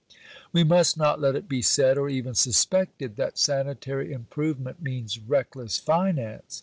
[0.51, 5.77] We must not let it be said, or even suspected, that sanitary improvement means reckless
[5.77, 6.59] finance....